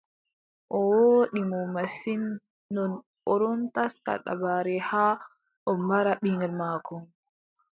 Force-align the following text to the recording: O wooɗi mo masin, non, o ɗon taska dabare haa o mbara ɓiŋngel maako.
O 0.75 0.77
wooɗi 0.89 1.41
mo 1.51 1.59
masin, 1.75 2.21
non, 2.75 2.91
o 3.31 3.33
ɗon 3.41 3.59
taska 3.75 4.11
dabare 4.25 4.75
haa 4.89 5.13
o 5.69 5.71
mbara 5.83 6.13
ɓiŋngel 6.21 6.53
maako. 6.59 6.95